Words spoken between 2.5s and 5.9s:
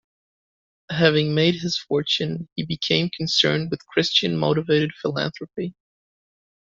he became concerned with Christian-motivated philanthropy.